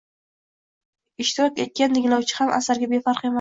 [1.23, 3.29] Ishtirok etgan tinglovchi ham asarga befarq emas.